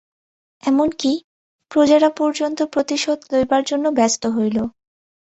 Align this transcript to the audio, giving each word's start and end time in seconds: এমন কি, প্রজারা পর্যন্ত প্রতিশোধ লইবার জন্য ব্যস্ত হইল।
এমন 0.63 0.89
কি, 0.99 1.11
প্রজারা 1.71 2.09
পর্যন্ত 2.19 2.59
প্রতিশোধ 2.73 3.19
লইবার 3.31 3.61
জন্য 3.65 3.85
ব্যস্ত 3.97 4.23
হইল। 4.35 4.57